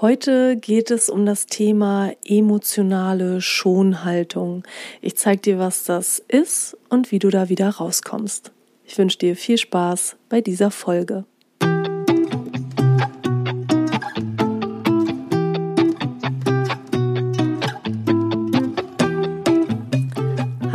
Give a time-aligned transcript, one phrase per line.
[0.00, 4.62] Heute geht es um das Thema emotionale Schonhaltung.
[5.00, 8.52] Ich zeige dir, was das ist und wie du da wieder rauskommst.
[8.84, 11.24] Ich wünsche dir viel Spaß bei dieser Folge.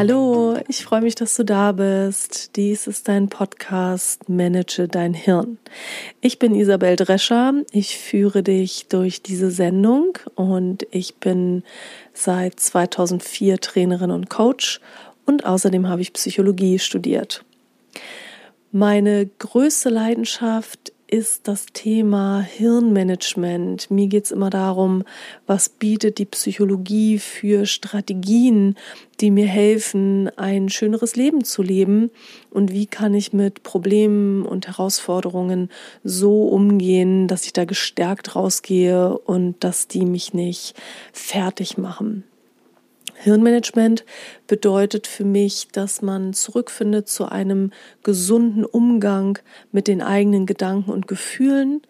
[0.05, 2.57] Hallo, ich freue mich, dass du da bist.
[2.57, 5.59] Dies ist dein Podcast Manage dein Hirn.
[6.19, 7.53] Ich bin Isabel Drescher.
[7.71, 11.63] Ich führe dich durch diese Sendung und ich bin
[12.11, 14.81] seit 2004 Trainerin und Coach
[15.25, 17.45] und außerdem habe ich Psychologie studiert.
[18.73, 23.91] Meine größte Leidenschaft ist das Thema Hirnmanagement.
[23.91, 25.03] Mir geht es immer darum,
[25.45, 28.75] was bietet die Psychologie für Strategien,
[29.19, 32.09] die mir helfen, ein schöneres Leben zu leben
[32.49, 35.69] und wie kann ich mit Problemen und Herausforderungen
[36.03, 40.73] so umgehen, dass ich da gestärkt rausgehe und dass die mich nicht
[41.11, 42.23] fertig machen.
[43.23, 44.05] Hirnmanagement
[44.47, 47.71] bedeutet für mich, dass man zurückfindet zu einem
[48.03, 49.39] gesunden Umgang
[49.71, 51.81] mit den eigenen Gedanken und Gefühlen,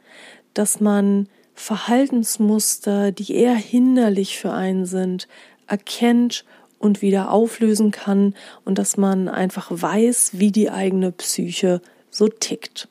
[0.54, 5.28] dass man Verhaltensmuster, die eher hinderlich für einen sind,
[5.68, 6.46] erkennt
[6.80, 12.90] und wieder auflösen kann und dass man einfach weiß, wie die eigene Psyche so tickt.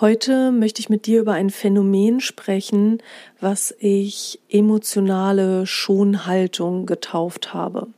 [0.00, 3.02] Heute möchte ich mit dir über ein Phänomen sprechen,
[3.40, 7.88] was ich emotionale Schonhaltung getauft habe.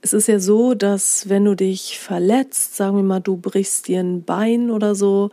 [0.00, 4.00] Es ist ja so, dass wenn du dich verletzt, sagen wir mal, du brichst dir
[4.00, 5.28] ein Bein oder so,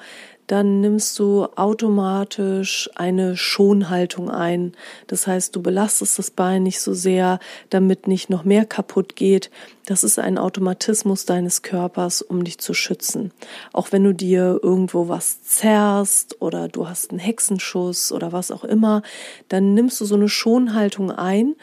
[0.47, 4.73] dann nimmst du automatisch eine Schonhaltung ein.
[5.07, 9.49] Das heißt, du belastest das Bein nicht so sehr, damit nicht noch mehr kaputt geht.
[9.85, 13.31] Das ist ein Automatismus deines Körpers, um dich zu schützen.
[13.71, 18.63] Auch wenn du dir irgendwo was zerrst oder du hast einen Hexenschuss oder was auch
[18.63, 19.01] immer,
[19.49, 21.55] dann nimmst du so eine Schonhaltung ein.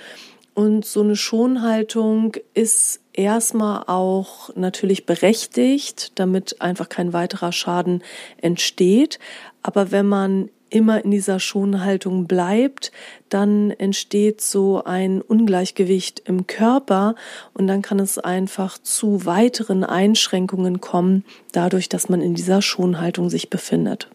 [0.53, 8.03] Und so eine Schonhaltung ist erstmal auch natürlich berechtigt, damit einfach kein weiterer Schaden
[8.41, 9.19] entsteht.
[9.63, 12.93] Aber wenn man immer in dieser Schonhaltung bleibt,
[13.29, 17.17] dann entsteht so ein Ungleichgewicht im Körper
[17.55, 23.31] und dann kann es einfach zu weiteren Einschränkungen kommen, dadurch, dass man in dieser Schonhaltung
[23.31, 24.09] sich befindet.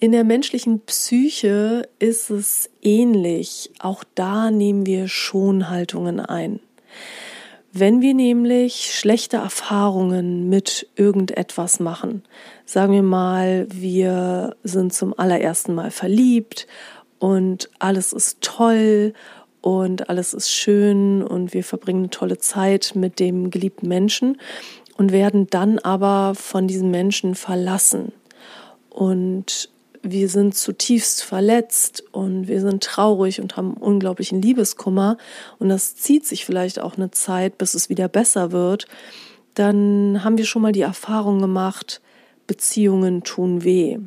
[0.00, 3.70] In der menschlichen Psyche ist es ähnlich.
[3.78, 6.60] Auch da nehmen wir Schonhaltungen ein.
[7.76, 12.22] Wenn wir nämlich schlechte Erfahrungen mit irgendetwas machen,
[12.64, 16.68] sagen wir mal, wir sind zum allerersten Mal verliebt
[17.18, 19.12] und alles ist toll
[19.60, 24.40] und alles ist schön und wir verbringen eine tolle Zeit mit dem geliebten Menschen
[24.96, 28.12] und werden dann aber von diesem Menschen verlassen.
[28.88, 29.68] Und
[30.04, 35.16] wir sind zutiefst verletzt und wir sind traurig und haben unglaublichen Liebeskummer
[35.58, 38.86] und das zieht sich vielleicht auch eine Zeit, bis es wieder besser wird,
[39.54, 42.00] dann haben wir schon mal die Erfahrung gemacht,
[42.46, 43.98] Beziehungen tun weh.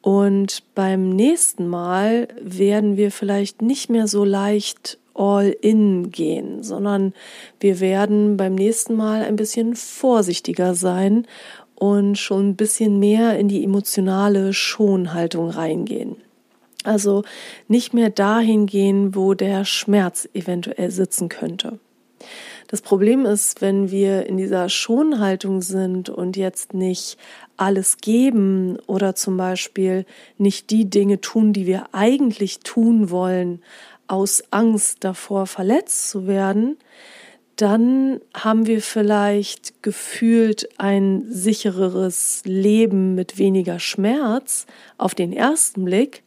[0.00, 7.12] Und beim nächsten Mal werden wir vielleicht nicht mehr so leicht all in gehen, sondern
[7.60, 11.26] wir werden beim nächsten Mal ein bisschen vorsichtiger sein
[11.78, 16.16] und schon ein bisschen mehr in die emotionale Schonhaltung reingehen.
[16.82, 17.22] Also
[17.68, 21.78] nicht mehr dahin gehen, wo der Schmerz eventuell sitzen könnte.
[22.66, 27.16] Das Problem ist, wenn wir in dieser Schonhaltung sind und jetzt nicht
[27.56, 30.04] alles geben oder zum Beispiel
[30.36, 33.62] nicht die Dinge tun, die wir eigentlich tun wollen,
[34.08, 36.76] aus Angst davor verletzt zu werden,
[37.60, 46.22] dann haben wir vielleicht gefühlt ein sichereres Leben mit weniger Schmerz auf den ersten Blick.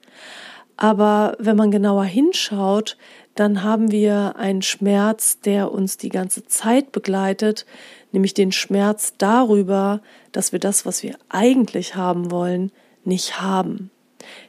[0.75, 2.97] Aber wenn man genauer hinschaut,
[3.35, 7.65] dann haben wir einen Schmerz, der uns die ganze Zeit begleitet,
[8.11, 10.01] nämlich den Schmerz darüber,
[10.33, 12.73] dass wir das, was wir eigentlich haben wollen,
[13.05, 13.89] nicht haben.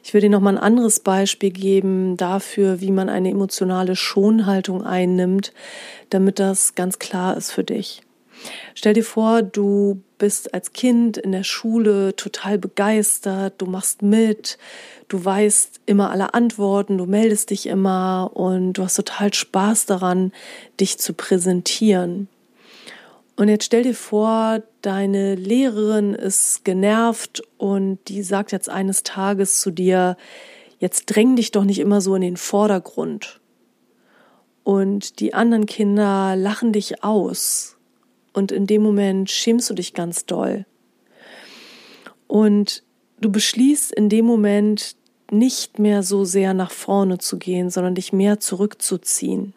[0.03, 4.83] Ich würde dir noch mal ein anderes Beispiel geben dafür, wie man eine emotionale Schonhaltung
[4.83, 5.53] einnimmt,
[6.09, 8.01] damit das ganz klar ist für dich.
[8.73, 14.57] Stell dir vor, du bist als Kind in der Schule total begeistert, du machst mit,
[15.07, 20.31] du weißt immer alle Antworten, du meldest dich immer und du hast total Spaß daran,
[20.79, 22.27] dich zu präsentieren.
[23.35, 29.59] Und jetzt stell dir vor, deine Lehrerin ist genervt und die sagt jetzt eines Tages
[29.59, 30.17] zu dir,
[30.79, 33.41] jetzt dräng dich doch nicht immer so in den Vordergrund.
[34.63, 37.77] Und die anderen Kinder lachen dich aus.
[38.33, 40.65] Und in dem Moment schämst du dich ganz doll.
[42.27, 42.83] Und
[43.19, 44.95] du beschließt in dem Moment
[45.31, 49.53] nicht mehr so sehr nach vorne zu gehen, sondern dich mehr zurückzuziehen.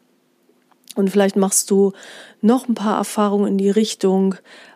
[0.96, 1.92] Und vielleicht machst du
[2.40, 4.34] noch ein paar Erfahrungen in die Richtung.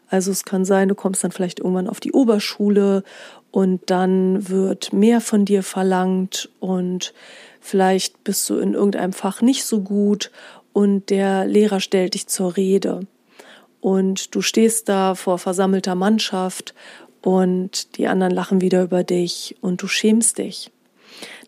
[0.08, 3.02] Also es kann sein, du kommst dann vielleicht irgendwann auf die Oberschule
[3.50, 7.14] und dann wird mehr von dir verlangt und
[7.60, 10.30] vielleicht bist du in irgendeinem Fach nicht so gut
[10.72, 13.00] und der Lehrer stellt dich zur Rede
[13.80, 16.74] und du stehst da vor versammelter Mannschaft
[17.22, 20.70] und die anderen lachen wieder über dich und du schämst dich.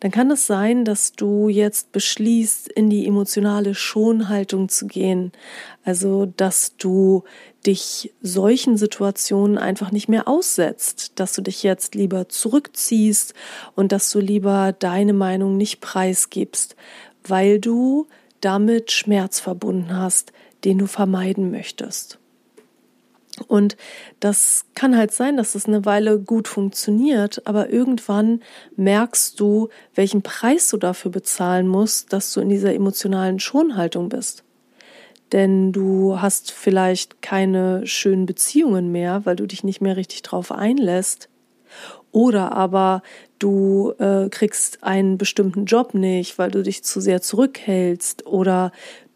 [0.00, 5.32] Dann kann es sein, dass du jetzt beschließt, in die emotionale Schonhaltung zu gehen.
[5.85, 7.25] Also, dass du
[7.67, 13.35] dich solchen Situationen einfach nicht mehr aussetzt, dass du dich jetzt lieber zurückziehst
[13.75, 16.76] und dass du lieber deine Meinung nicht preisgibst,
[17.25, 18.06] weil du
[18.41, 20.32] damit Schmerz verbunden hast,
[20.65, 22.19] den du vermeiden möchtest.
[23.43, 23.77] Und
[24.21, 28.43] das kann halt sein, dass es eine Weile gut funktioniert, aber irgendwann
[28.77, 34.44] merkst du, welchen Preis du dafür bezahlen musst, dass du in dieser emotionalen Schonhaltung bist.
[35.33, 40.53] Denn du hast vielleicht keine schönen Beziehungen mehr, weil du dich nicht mehr richtig drauf
[40.53, 41.29] einlässt.
[42.12, 43.03] Oder aber
[43.39, 48.27] du äh, kriegst einen bestimmten Job nicht, weil du dich zu sehr zurückhältst.
[48.27, 48.71] Oder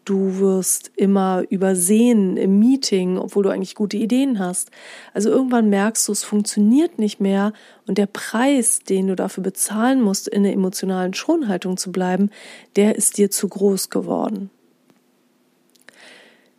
[0.07, 4.71] Du wirst immer übersehen im Meeting, obwohl du eigentlich gute Ideen hast.
[5.13, 7.51] Also irgendwann merkst du, es funktioniert nicht mehr
[7.87, 12.29] und der Preis, den du dafür bezahlen musst, in der emotionalen Schonhaltung zu bleiben,
[12.77, 14.49] der ist dir zu groß geworden.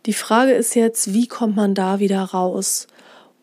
[0.05, 2.85] Die Frage ist jetzt, wie kommt man da wieder raus?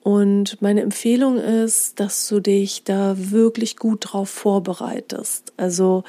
[0.06, 5.52] Und meine Empfehlung ist, dass du dich da wirklich gut drauf vorbereitest.
[5.56, 6.04] Also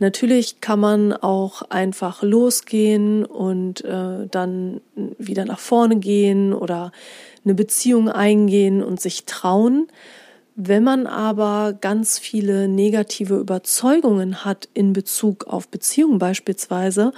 [0.00, 6.90] natürlich kann man auch einfach losgehen und äh, dann wieder nach vorne gehen oder
[7.44, 9.86] eine Beziehung eingehen und sich trauen.
[10.56, 17.12] Wenn man aber ganz viele negative Überzeugungen hat in Bezug auf Beziehungen beispielsweise,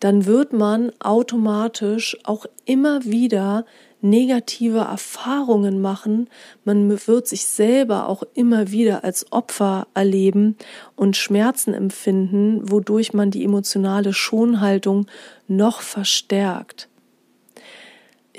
[0.00, 3.66] dann wird man automatisch auch immer wieder
[4.00, 6.28] negative Erfahrungen machen.
[6.64, 10.56] Man wird sich selber auch immer wieder als Opfer erleben
[10.96, 15.06] und Schmerzen empfinden, wodurch man die emotionale Schonhaltung
[15.48, 16.88] noch verstärkt.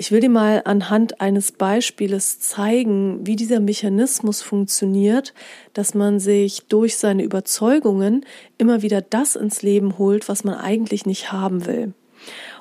[0.00, 5.34] Ich will dir mal anhand eines Beispieles zeigen, wie dieser Mechanismus funktioniert,
[5.74, 8.24] dass man sich durch seine Überzeugungen
[8.56, 11.92] immer wieder das ins Leben holt, was man eigentlich nicht haben will.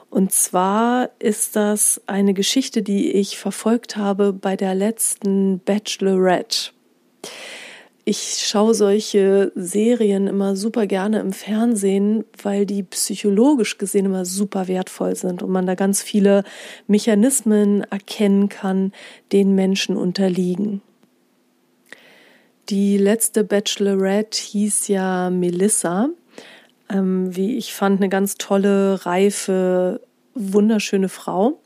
[0.09, 6.71] Und zwar ist das eine Geschichte, die ich verfolgt habe bei der letzten Bachelorette.
[8.05, 14.67] Ich schaue solche Serien immer super gerne im Fernsehen, weil die psychologisch gesehen immer super
[14.67, 16.43] wertvoll sind und man da ganz viele
[16.87, 18.93] Mechanismen erkennen kann,
[19.31, 20.81] denen Menschen unterliegen.
[22.69, 26.09] Die letzte Bachelorette hieß ja Melissa
[26.91, 30.01] ähm, wie ich fand, eine ganz tolle, reife,
[30.33, 31.61] wunderschöne Frau.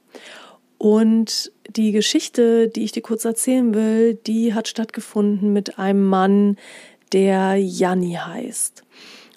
[0.77, 6.57] Und die Geschichte, die ich dir kurz erzählen will, die hat stattgefunden mit einem Mann,
[7.13, 8.83] der Janni heißt.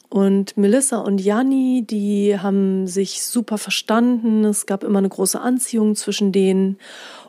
[0.08, 4.44] Und Melissa und Janni, die haben sich super verstanden.
[4.44, 6.78] Es gab immer eine große Anziehung zwischen denen.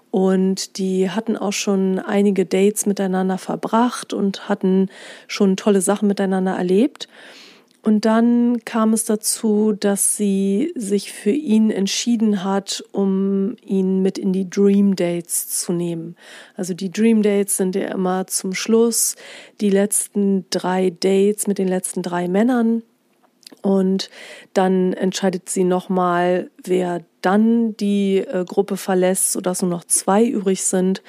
[0.10, 4.90] Und die hatten auch schon einige Dates miteinander verbracht und hatten
[5.28, 7.08] schon tolle Sachen miteinander erlebt.
[7.88, 14.18] Und dann kam es dazu, dass sie sich für ihn entschieden hat, um ihn mit
[14.18, 16.18] in die Dream Dates zu nehmen.
[16.58, 19.16] Also die Dream Dates sind ja immer zum Schluss
[19.62, 22.84] die letzten drei Dates mit den letzten drei Männern.
[23.62, 24.10] Und
[24.54, 30.66] dann entscheidet sie nochmal, wer dann die äh, Gruppe verlässt, sodass nur noch zwei übrig
[30.66, 31.02] sind.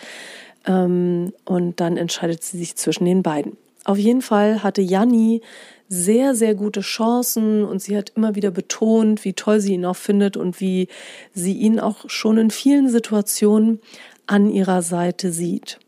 [0.65, 3.57] Ähm, und dann entscheidet sie sich zwischen den beiden.
[3.89, 5.41] Auf jeden Fall hatte Janni
[5.89, 9.97] sehr, sehr gute Chancen und sie hat immer wieder betont, wie toll sie ihn auch
[9.97, 10.89] findet und wie
[11.33, 13.81] sie ihn auch schon in vielen Situationen
[14.27, 15.79] an ihrer Seite sieht.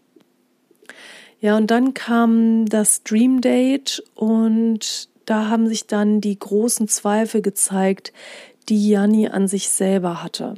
[1.42, 7.42] Ja, und dann kam das Dream Date und da haben sich dann die großen Zweifel
[7.42, 8.14] gezeigt,
[8.70, 10.54] die Janni an sich selber hatte.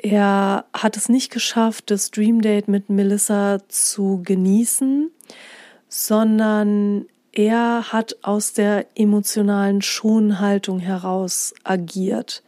[0.00, 5.10] Er hat es nicht geschafft, das Dream Date mit Melissa zu genießen,
[5.88, 12.42] sondern er hat aus der emotionalen Schonhaltung heraus agiert.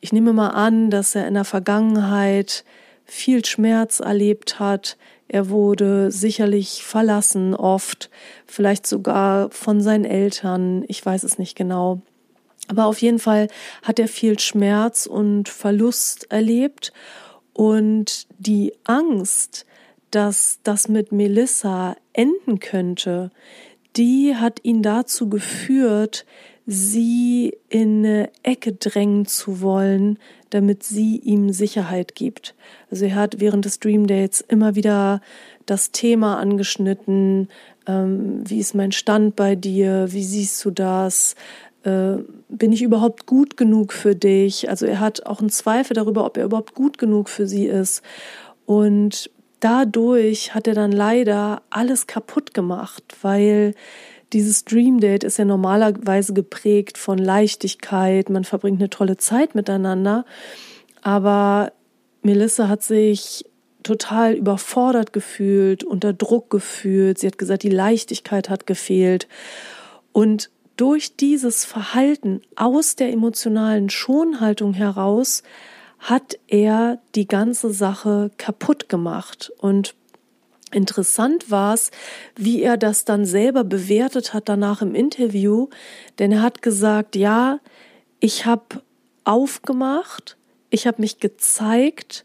[0.00, 2.64] Ich nehme mal an, dass er in der Vergangenheit
[3.04, 4.96] viel Schmerz erlebt hat.
[5.28, 8.10] Er wurde sicherlich verlassen oft,
[8.46, 10.84] vielleicht sogar von seinen Eltern.
[10.88, 12.00] Ich weiß es nicht genau.
[12.68, 13.48] Aber auf jeden Fall
[13.82, 16.92] hat er viel Schmerz und Verlust erlebt
[17.52, 19.65] und die Angst,
[20.16, 23.30] dass das mit Melissa enden könnte,
[23.96, 26.24] die hat ihn dazu geführt,
[26.64, 30.18] sie in eine Ecke drängen zu wollen,
[30.48, 32.54] damit sie ihm Sicherheit gibt.
[32.90, 35.20] Also er hat während des Dream Dates immer wieder
[35.66, 37.48] das Thema angeschnitten,
[37.86, 41.34] ähm, wie ist mein Stand bei dir, wie siehst du das,
[41.82, 42.16] äh,
[42.48, 44.70] bin ich überhaupt gut genug für dich?
[44.70, 48.00] Also er hat auch einen Zweifel darüber, ob er überhaupt gut genug für sie ist.
[48.64, 53.74] Und dadurch hat er dann leider alles kaputt gemacht, weil
[54.32, 60.24] dieses Dream Date ist ja normalerweise geprägt von Leichtigkeit, man verbringt eine tolle Zeit miteinander,
[61.02, 61.72] aber
[62.22, 63.44] Melissa hat sich
[63.84, 67.18] total überfordert gefühlt, unter Druck gefühlt.
[67.18, 69.28] Sie hat gesagt, die Leichtigkeit hat gefehlt.
[70.12, 75.44] Und durch dieses Verhalten aus der emotionalen Schonhaltung heraus
[75.98, 79.52] hat er die ganze Sache kaputt gemacht.
[79.58, 79.94] Und
[80.72, 81.92] Interessant war es,
[82.34, 85.68] wie er das dann selber bewertet hat danach im Interview,
[86.18, 87.60] denn er hat gesagt, ja,
[88.18, 88.82] ich habe
[89.22, 90.36] aufgemacht,
[90.70, 92.24] ich habe mich gezeigt,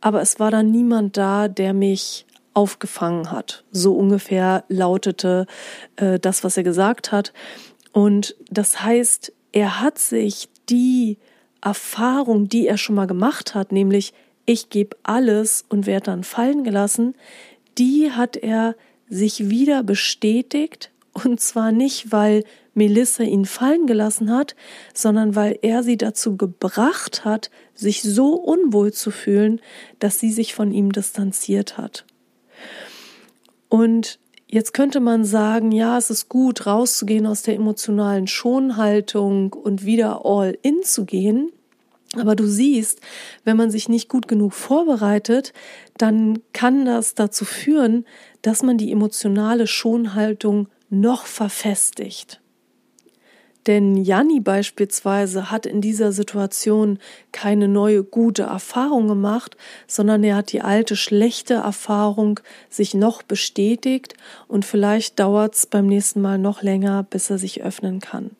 [0.00, 3.64] aber es war dann niemand da, der mich aufgefangen hat.
[3.70, 5.46] So ungefähr lautete
[5.94, 7.32] äh, das, was er gesagt hat.
[7.92, 11.18] Und das heißt, er hat sich die
[11.66, 16.62] Erfahrung, die er schon mal gemacht hat, nämlich ich gebe alles und werde dann fallen
[16.62, 17.16] gelassen,
[17.76, 18.76] die hat er
[19.08, 22.44] sich wieder bestätigt und zwar nicht, weil
[22.74, 24.54] Melissa ihn fallen gelassen hat,
[24.94, 29.60] sondern weil er sie dazu gebracht hat, sich so unwohl zu fühlen,
[29.98, 32.04] dass sie sich von ihm distanziert hat.
[33.68, 39.84] Und jetzt könnte man sagen, ja, es ist gut, rauszugehen aus der emotionalen Schonhaltung und
[39.84, 41.50] wieder all in zu gehen.
[42.14, 43.00] Aber du siehst,
[43.44, 45.52] wenn man sich nicht gut genug vorbereitet,
[45.98, 48.06] dann kann das dazu führen,
[48.42, 52.40] dass man die emotionale Schonhaltung noch verfestigt.
[53.66, 57.00] Denn Janni beispielsweise hat in dieser Situation
[57.32, 59.56] keine neue gute Erfahrung gemacht,
[59.88, 62.38] sondern er hat die alte schlechte Erfahrung
[62.70, 64.14] sich noch bestätigt
[64.46, 68.30] und vielleicht dauert es beim nächsten Mal noch länger, bis er sich öffnen kann.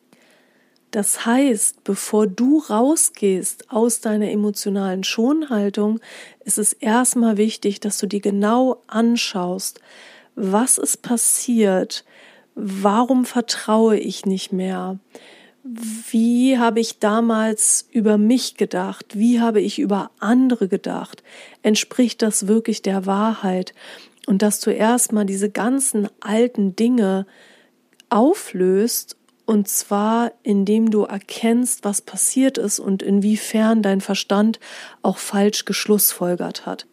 [0.97, 5.99] Das heißt, bevor du rausgehst aus deiner emotionalen Schonhaltung,
[6.43, 9.79] ist es erstmal wichtig, dass du dir genau anschaust,
[10.33, 12.03] was ist passiert,
[12.55, 14.97] warum vertraue ich nicht mehr,
[15.63, 21.21] wie habe ich damals über mich gedacht, wie habe ich über andere gedacht,
[21.61, 23.75] entspricht das wirklich der Wahrheit?
[24.25, 27.27] Und dass du erstmal diese ganzen alten Dinge
[28.09, 29.16] auflöst
[29.47, 34.59] und zwar, indem du erkennst, was passiert ist und inwiefern dein Verstand
[35.01, 36.85] auch falsch geschlussfolgert hat.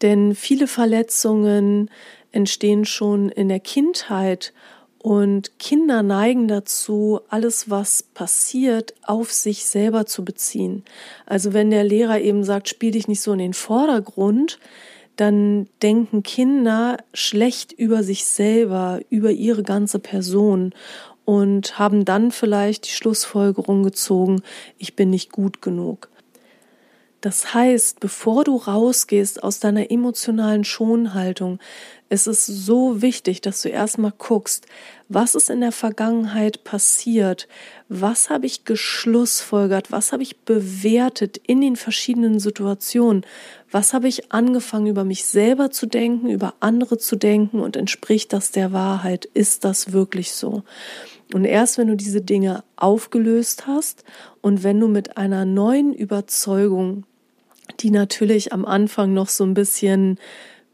[0.00, 1.90] Denn viele Verletzungen
[2.32, 4.54] entstehen schon in der Kindheit
[4.98, 10.82] und Kinder neigen dazu, alles, was passiert, auf sich selber zu beziehen.
[11.26, 14.58] Also wenn der Lehrer eben sagt, spiel dich nicht so in den Vordergrund,
[15.16, 20.72] dann denken Kinder schlecht über sich selber, über ihre ganze Person
[21.24, 24.42] und haben dann vielleicht die Schlussfolgerung gezogen,
[24.78, 26.08] ich bin nicht gut genug.
[27.24, 31.58] Das heißt, bevor du rausgehst aus deiner emotionalen Schonhaltung,
[32.10, 34.66] ist es so wichtig, dass du erstmal guckst,
[35.08, 37.48] was ist in der Vergangenheit passiert,
[37.88, 43.24] was habe ich geschlussfolgert, was habe ich bewertet in den verschiedenen Situationen,
[43.70, 48.34] was habe ich angefangen über mich selber zu denken, über andere zu denken und entspricht
[48.34, 50.62] das der Wahrheit, ist das wirklich so?
[51.34, 54.04] Und erst wenn du diese Dinge aufgelöst hast
[54.40, 57.06] und wenn du mit einer neuen Überzeugung,
[57.80, 60.20] die natürlich am Anfang noch so ein bisschen,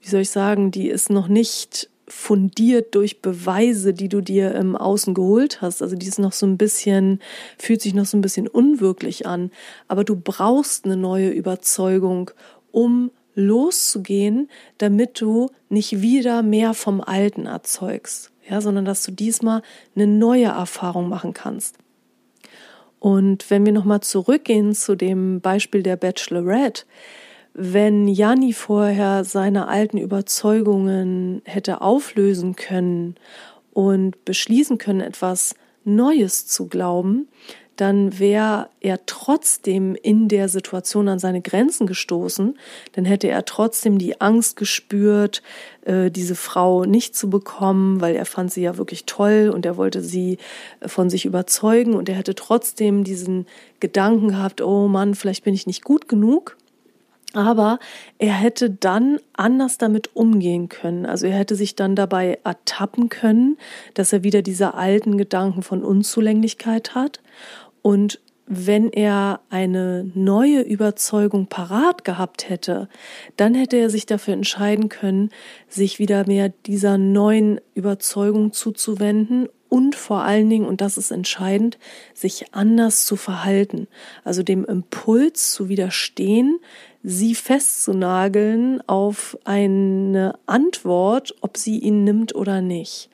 [0.03, 4.77] wie soll ich sagen, die ist noch nicht fundiert durch Beweise, die du dir im
[4.77, 5.81] Außen geholt hast.
[5.81, 7.21] Also die ist noch so ein bisschen,
[7.57, 9.51] fühlt sich noch so ein bisschen unwirklich an.
[9.89, 12.33] Aber du brauchst eine neue Überzeugung,
[12.71, 19.63] um loszugehen, damit du nicht wieder mehr vom Alten erzeugst ja, sondern dass du diesmal
[19.95, 21.77] eine neue Erfahrung machen kannst.
[22.99, 26.85] Und wenn wir nochmal zurückgehen zu dem Beispiel der Bachelorette,
[27.55, 33.17] wenn Janni vorher seine alten Überzeugungen hätte auflösen können
[33.73, 35.55] und beschließen können, etwas
[35.85, 37.29] Neues zu glauben,
[37.81, 42.59] dann wäre er trotzdem in der Situation an seine Grenzen gestoßen,
[42.93, 45.43] dann hätte er trotzdem die Angst gespürt,
[45.87, 49.79] äh, diese Frau nicht zu bekommen, weil er fand sie ja wirklich toll und er
[49.79, 50.37] wollte sie
[50.81, 53.47] äh, von sich überzeugen und er hätte trotzdem diesen
[53.81, 56.57] Gedanken gehabt, oh Mann, vielleicht bin ich nicht gut genug.
[57.33, 57.79] Aber
[58.19, 61.07] er hätte dann anders damit umgehen können.
[61.07, 63.57] Also er hätte sich dann dabei ertappen können,
[63.95, 67.21] dass er wieder diese alten Gedanken von Unzulänglichkeit hat.
[67.83, 68.21] Und
[68.53, 72.89] wenn er eine neue Überzeugung parat gehabt hätte,
[73.37, 75.31] dann hätte er sich dafür entscheiden können,
[75.69, 81.79] sich wieder mehr dieser neuen Überzeugung zuzuwenden und vor allen Dingen, und das ist entscheidend,
[82.13, 83.87] sich anders zu verhalten,
[84.25, 86.59] also dem Impuls zu widerstehen,
[87.05, 93.11] sie festzunageln auf eine Antwort, ob sie ihn nimmt oder nicht.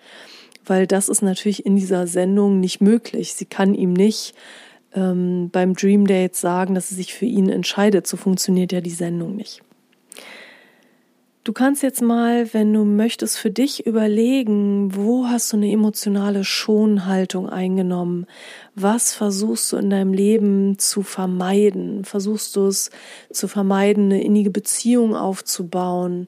[0.66, 3.35] Weil das ist natürlich in dieser Sendung nicht möglich.
[3.35, 4.35] Sie kann ihm nicht
[4.94, 8.06] ähm, beim Dream Date sagen, dass sie sich für ihn entscheidet.
[8.06, 9.62] So funktioniert ja die Sendung nicht.
[11.46, 16.42] Du kannst jetzt mal, wenn du möchtest, für dich überlegen, wo hast du eine emotionale
[16.42, 18.26] Schonhaltung eingenommen?
[18.75, 22.04] Was versuchst du in deinem Leben zu vermeiden?
[22.04, 22.90] Versuchst du es
[23.30, 26.26] zu vermeiden, eine innige Beziehung aufzubauen?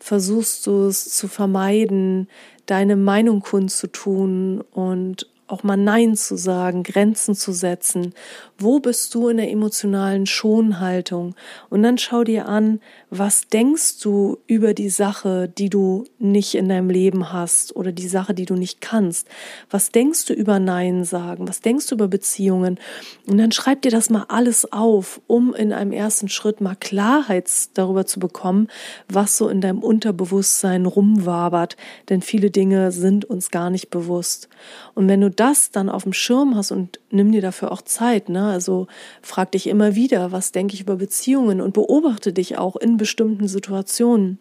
[0.00, 2.28] Versuchst du es zu vermeiden,
[2.66, 8.14] deine Meinung kundzutun und auch mal Nein zu sagen, Grenzen zu setzen.
[8.58, 11.34] Wo bist du in der emotionalen Schonhaltung?
[11.70, 16.68] Und dann schau dir an, was denkst du über die Sache, die du nicht in
[16.68, 19.28] deinem Leben hast oder die Sache, die du nicht kannst?
[19.70, 21.48] Was denkst du über Nein sagen?
[21.48, 22.78] Was denkst du über Beziehungen?
[23.26, 27.48] Und dann schreib dir das mal alles auf, um in einem ersten Schritt mal Klarheit
[27.74, 28.68] darüber zu bekommen,
[29.08, 31.76] was so in deinem Unterbewusstsein rumwabert.
[32.08, 34.48] Denn viele Dinge sind uns gar nicht bewusst.
[34.94, 38.28] Und wenn du das dann auf dem Schirm hast und nimm dir dafür auch Zeit,
[38.28, 38.48] ne?
[38.50, 38.88] Also
[39.22, 43.46] frag dich immer wieder, was denke ich über Beziehungen und beobachte dich auch in bestimmten
[43.46, 44.38] Situationen.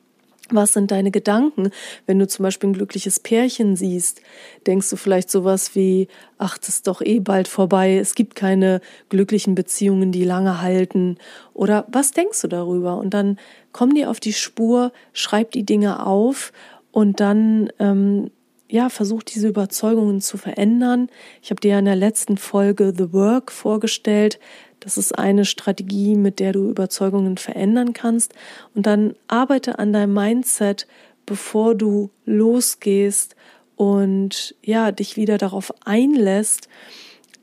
[0.49, 1.71] Was sind deine Gedanken?
[2.05, 4.21] Wenn du zum Beispiel ein glückliches Pärchen siehst,
[4.65, 8.79] denkst du vielleicht sowas wie, ach, das ist doch eh bald vorbei, es gibt keine
[9.09, 11.17] glücklichen Beziehungen, die lange halten.
[11.53, 12.97] Oder was denkst du darüber?
[12.97, 13.37] Und dann
[13.73, 16.53] komm dir auf die Spur, schreib die Dinge auf
[16.91, 18.31] und dann ähm,
[18.69, 21.09] ja, versuch diese Überzeugungen zu verändern.
[21.41, 24.39] Ich habe dir ja in der letzten Folge The Work vorgestellt.
[24.79, 28.33] Das ist eine Strategie, mit der du Überzeugungen verändern kannst.
[28.75, 30.87] Und dann arbeite an deinem Mindset,
[31.25, 33.35] bevor du losgehst
[33.75, 36.67] und ja, dich wieder darauf einlässt,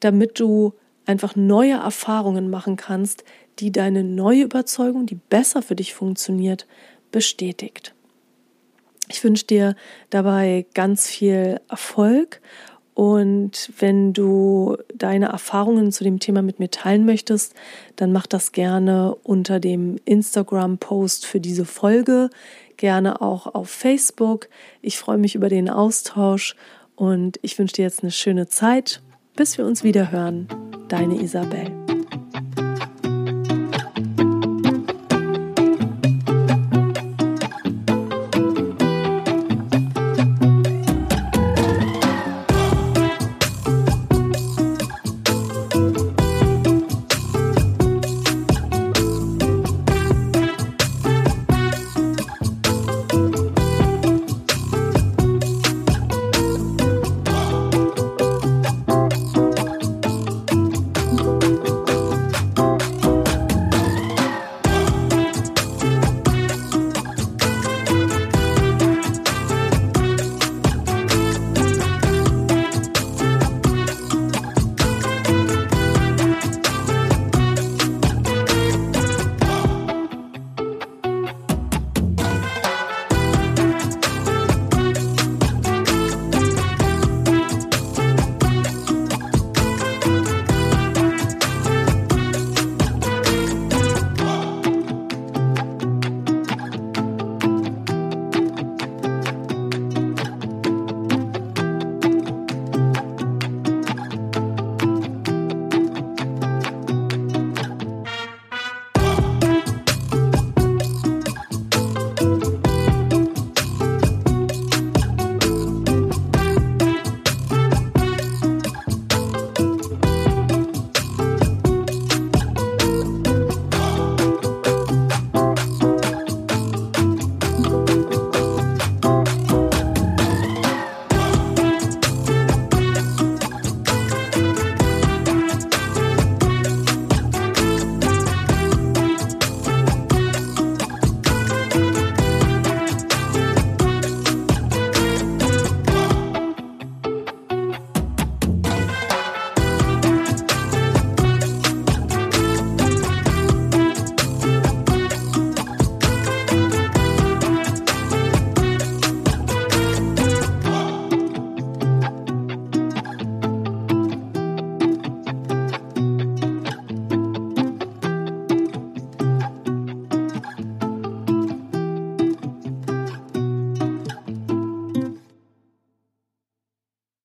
[0.01, 0.75] damit du
[1.07, 3.25] einfach neue Erfahrungen machen kannst,
[3.59, 6.67] die deine neue Überzeugung, die besser für dich funktioniert,
[7.13, 7.95] bestätigt.
[9.09, 9.77] Ich wünsche dir
[10.11, 12.41] dabei ganz viel Erfolg
[12.95, 17.55] und wenn du deine Erfahrungen zu dem Thema mit mir teilen möchtest,
[17.97, 22.31] dann mach das gerne unter dem Instagram-Post für diese Folge,
[22.77, 24.49] gerne auch auf Facebook.
[24.81, 26.55] Ich freue mich über den Austausch
[26.95, 29.03] und ich wünsche dir jetzt eine schöne Zeit.
[29.37, 30.47] Bis wir uns wieder hören.
[30.89, 31.84] Deine Isabel.